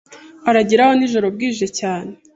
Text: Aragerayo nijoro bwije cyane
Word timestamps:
Aragerayo 0.49 0.93
nijoro 0.95 1.25
bwije 1.35 1.67
cyane 1.79 2.11